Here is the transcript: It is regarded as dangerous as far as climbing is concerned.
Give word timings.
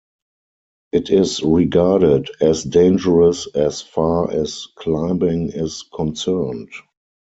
It 0.91 1.11
is 1.11 1.43
regarded 1.43 2.31
as 2.41 2.63
dangerous 2.63 3.45
as 3.53 3.83
far 3.83 4.31
as 4.31 4.65
climbing 4.75 5.51
is 5.51 5.83
concerned. 5.93 6.71